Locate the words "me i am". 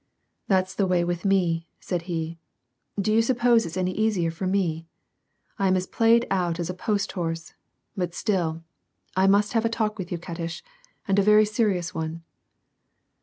4.47-5.77